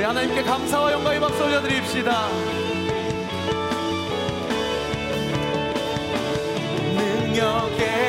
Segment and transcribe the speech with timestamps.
[0.00, 2.28] 우리 하나님께 감사와 영광의 박수 올려드립시다.
[6.96, 7.99] 능력의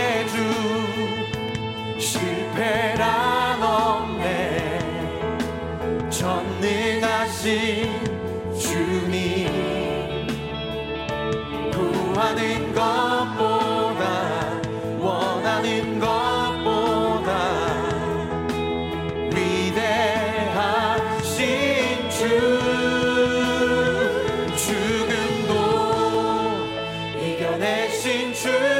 [28.41, 28.70] true.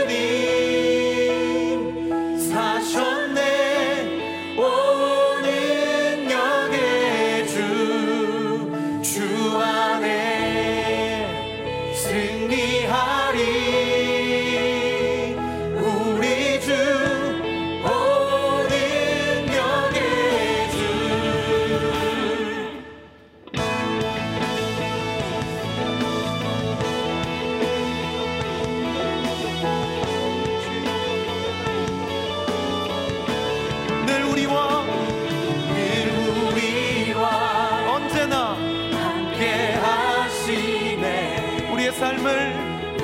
[42.02, 42.56] 삶을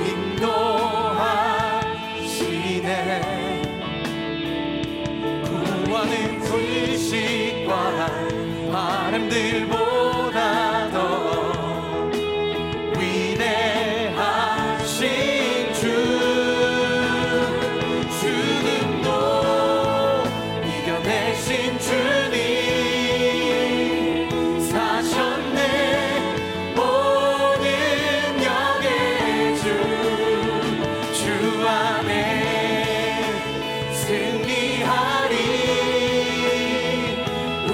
[0.04, 0.77] 인도.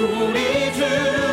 [0.05, 1.24] 우리 주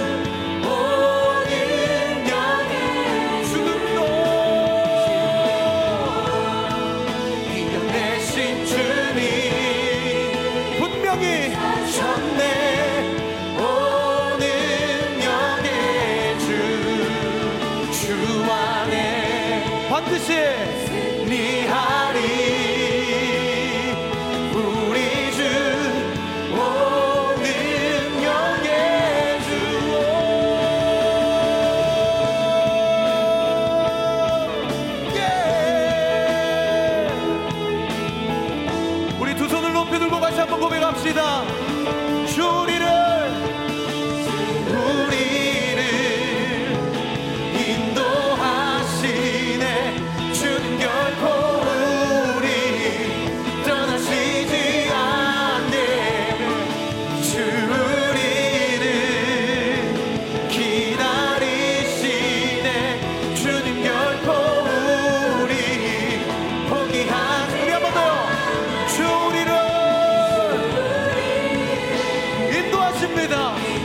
[73.13, 73.82] 합니다.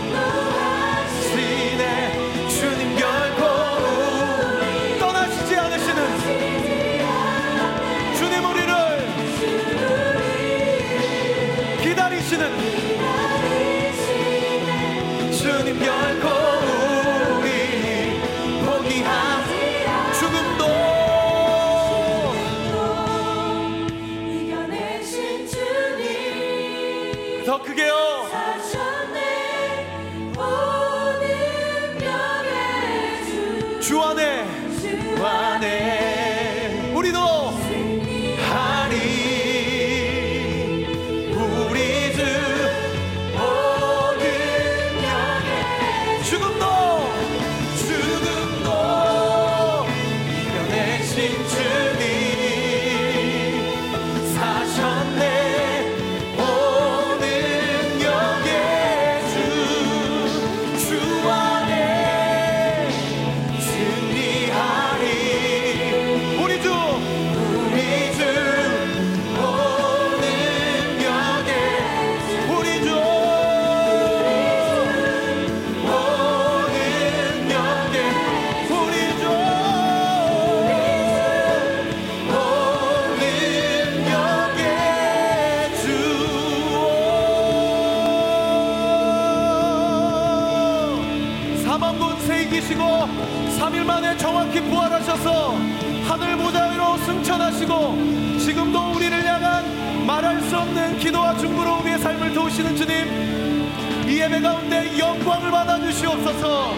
[106.18, 106.74] 주시옵소서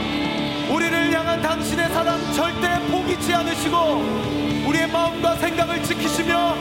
[0.72, 3.78] 우리를 향한 당신의 사랑 절대 포기치 않으시고
[4.68, 6.56] 우리의 마음과 생각을 지키시며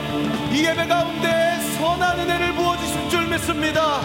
[0.51, 4.01] 이 예배 가운데 선한 은혜를 부어주실 줄 믿습니다.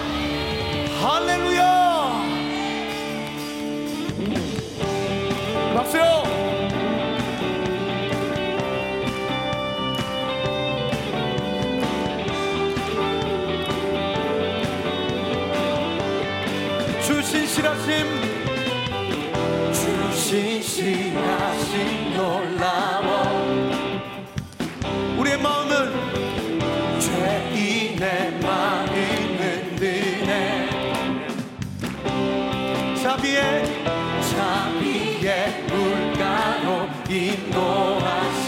[1.01, 2.23] 할렐루야!
[5.75, 6.34] 박수요!
[21.17, 23.09] 하신 놀라워.
[25.19, 25.71] 우리의 마음은
[27.01, 28.95] 죄인의 마음을
[29.41, 30.33] 흔드네.
[33.03, 33.41] 자비의
[34.31, 35.31] 자비의
[35.69, 36.69] 물가로
[37.09, 38.44] 인도하시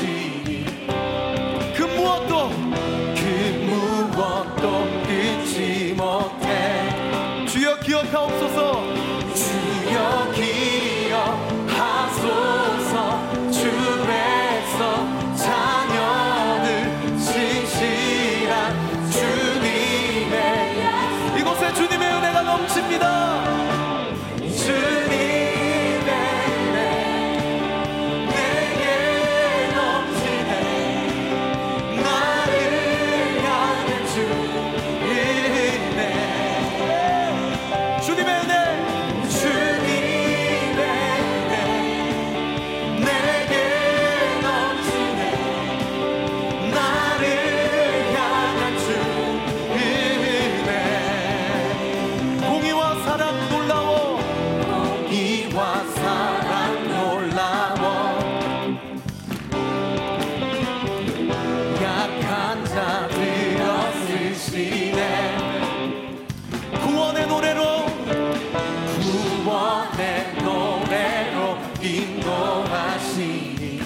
[72.47, 73.81] 인도하시니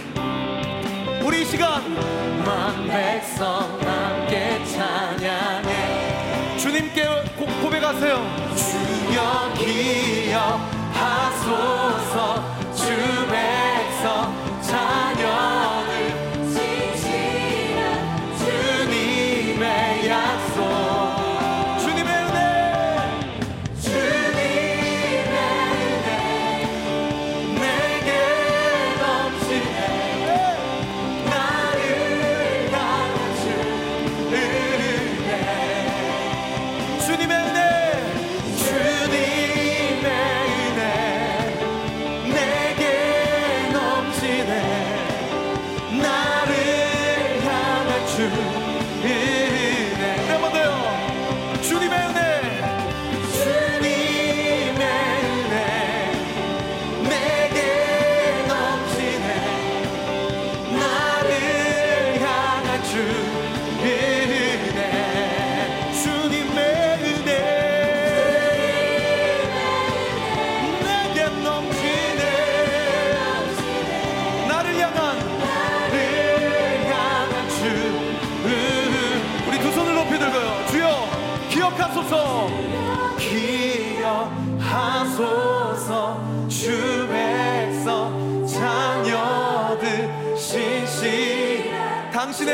[1.25, 1.83] 우리 이 시간
[2.45, 6.59] 만 백성 함께 찬양해.
[6.59, 7.05] 주님께
[7.39, 8.17] 고, 고백하세요.
[8.55, 9.55] 주여
[10.27, 10.91] 기억하소서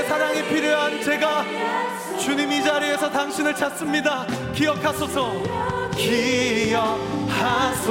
[0.09, 1.45] 사랑이 필요한 제가
[2.19, 4.27] 주님 이 자리에서 당신을 찾습니다.
[4.55, 5.33] 기억하소서.
[7.57, 7.87] 기억하소서.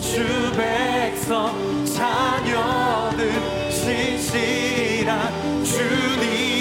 [0.00, 3.32] 주 백성 자녀들
[3.70, 6.59] 신실한 주님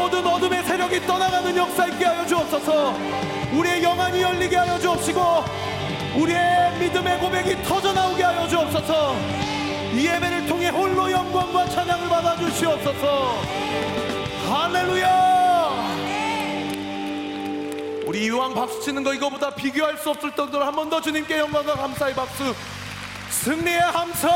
[0.00, 2.94] 모든 어둠의 세력이 떠나가는 역사 있게 하여 주옵소서.
[3.52, 5.44] 우리의 영안이 열리게 하여 주옵시고
[6.16, 9.14] 우리의 믿음의 고백이 터져나오게 하여 주옵소서.
[9.92, 13.34] 이 예배를 통해 홀로 영광과 찬양을 받아 주시옵소서.
[14.48, 15.30] 할렐루야!
[18.06, 21.74] 우리 이왕 박수 치는 거 이거보다 비교할 수 없을 정도로 한 번 더 주님께 영광과
[21.74, 22.54] 감사의 박수.
[23.28, 24.30] 승리의 함성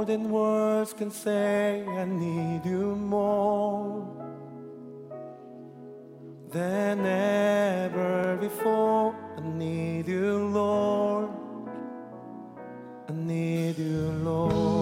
[0.00, 1.84] more than words can say.
[1.86, 4.02] I need you more
[6.50, 9.14] than ever before.
[9.36, 11.28] I need you, Lord.
[13.10, 14.79] I need you, Lord.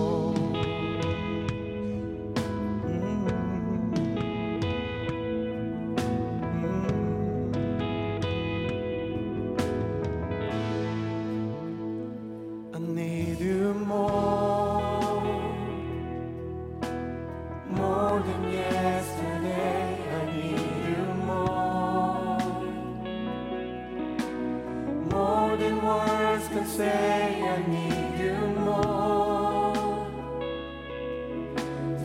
[25.57, 27.41] than words can say.
[27.41, 30.07] I need you more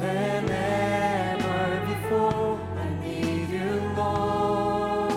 [0.01, 1.63] than ever
[1.93, 2.59] before.
[2.85, 5.13] I need you, Lord.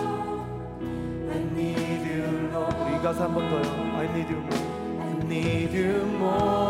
[1.36, 2.76] I need you, Lord.
[2.92, 3.68] 이 가사 한번 더요.
[4.02, 4.70] I need you more.
[5.02, 6.65] I need you more,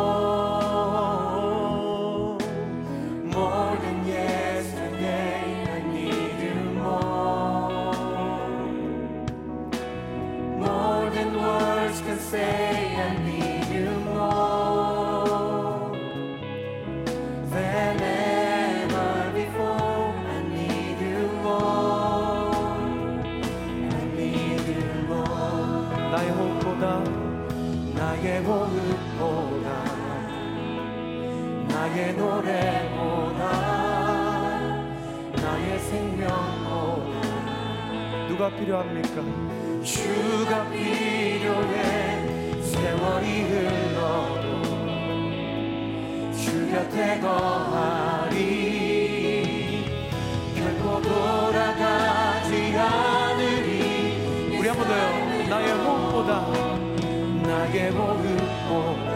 [38.37, 39.23] 누가 필요합니까?
[39.83, 42.61] 주가 필요해.
[42.61, 44.61] 세월이 흘러도
[46.37, 48.35] 주 곁에 거하리.
[50.55, 54.55] 결코 돌아가지 않으리.
[54.59, 55.03] 우리 한 번 더요.
[55.49, 56.31] 나의 호흡보다.
[57.41, 59.09] 나의 호흡보다.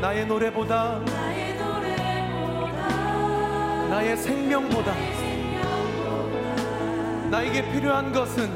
[0.00, 0.98] 나의 노래보다.
[1.06, 2.88] 나의 노래보다.
[3.90, 4.92] 나의 생명보다
[7.34, 8.48] 나에게 필요한 것은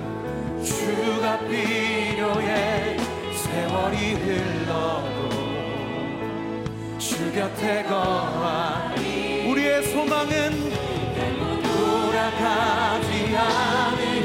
[0.63, 2.97] 주가 필요해
[3.35, 5.29] 세월이 흘러도
[6.97, 10.71] 주 곁에 거하니 우리의 소망은
[11.65, 14.18] 돌아가지 않으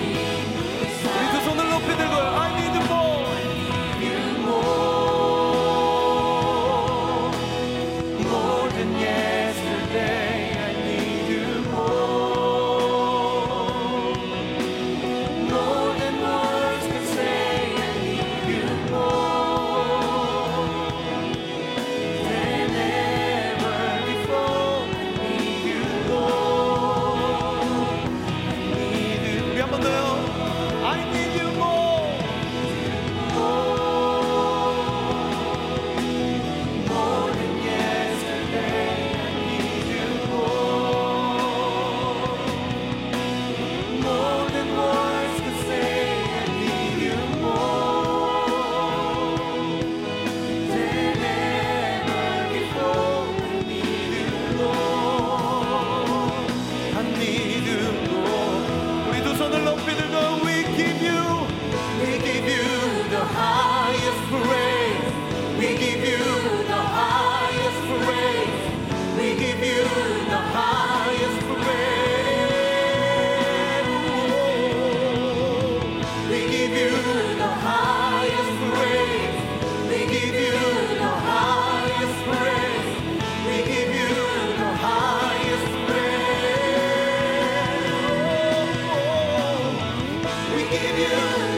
[90.74, 91.53] give you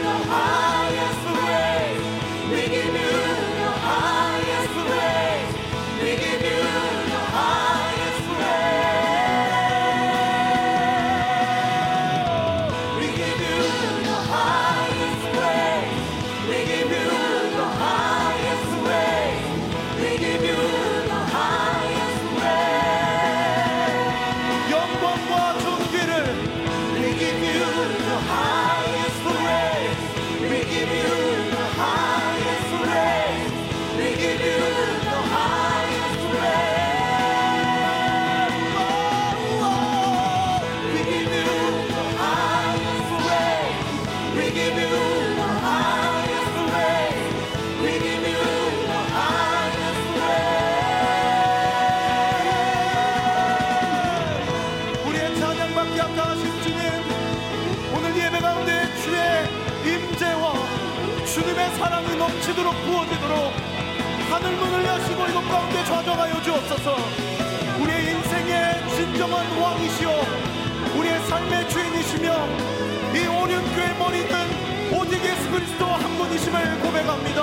[76.46, 77.40] 한 분이심을 고백합니다.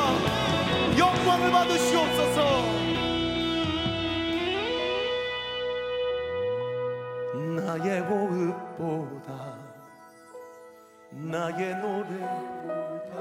[0.98, 2.39] 영광을 받으시옵소서.
[7.55, 9.57] 나의 호흡보다
[11.12, 13.13] 나의 노래보다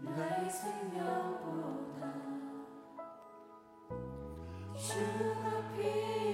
[0.00, 2.06] 나의 생명보다
[4.76, 6.25] 주가 필요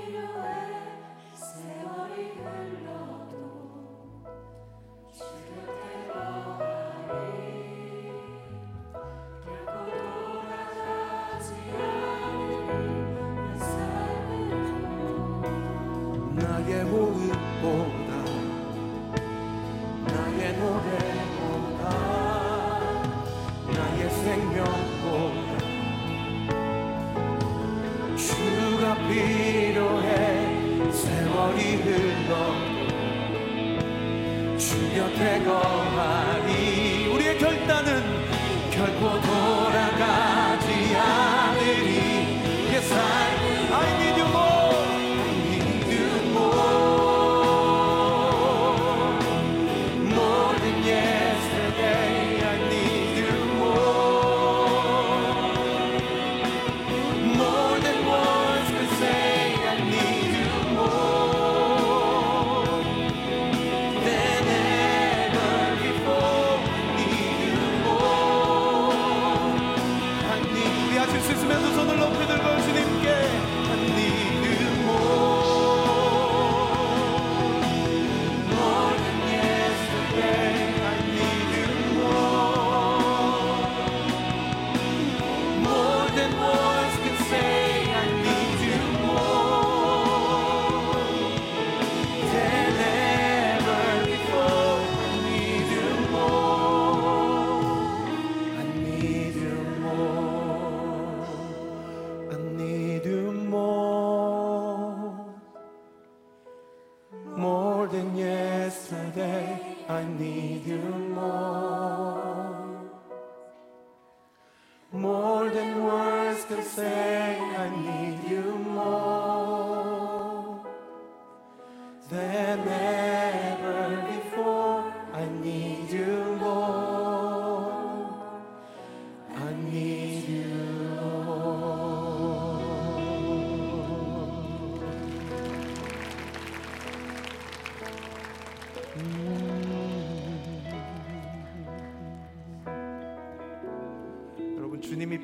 [16.64, 18.11] 삶은 나의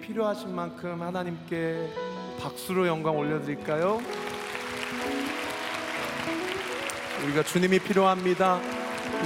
[0.01, 1.89] 필요하신 만큼 하나님께
[2.41, 4.01] 박수로 영광 올려드릴까요?
[7.25, 8.61] 우리가 주님이 필요합니다.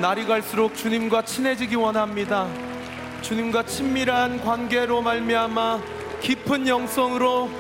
[0.01, 2.49] 날이 갈수록 주님과 친해지기 원합니다.
[3.21, 5.81] 주님과 친밀한 관계로 말미암아
[6.21, 7.51] 깊은 영성으로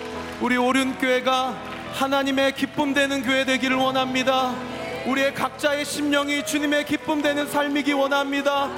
[0.41, 1.55] 우리 오륜교회가
[1.95, 4.72] 하나님의 기쁨 되는 교회 되기를 원합니다.
[5.07, 8.71] 우리의 각자의 심령이 주님의 기쁨 되는 삶이기 원합니다.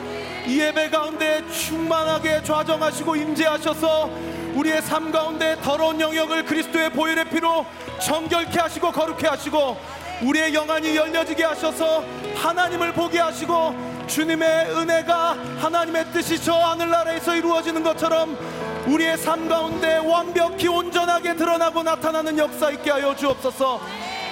[0.46, 4.10] 이 예배 가운데 충만하게 좌정하시고 임재하셔서
[4.54, 7.66] 우리의 삶 가운데 더러운 영역을 그리스도의 보혈의 피로
[8.00, 9.76] 정결케 하시고 거룩케 하시고
[10.22, 12.04] 우리의 영안이 열려지게 하셔서
[12.36, 13.74] 하나님을 보게 하시고
[14.06, 18.38] 주님의 은혜가 하나님의 뜻이 저 하늘나라에서 이루어지는 것처럼
[18.86, 23.80] 우리의 삶 가운데 완벽히 온전하게 드러나고 나타나는 역사 있게 하여 주옵소서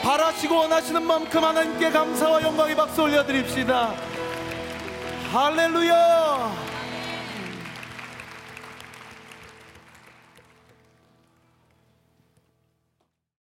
[0.03, 3.95] 바라시고 원하시는 만큼 하나님께 감사와 영광의 박수 올려드립시다.
[5.33, 6.53] 할렐루야